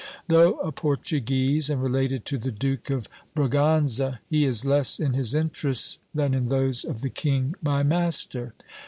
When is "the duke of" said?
2.39-3.07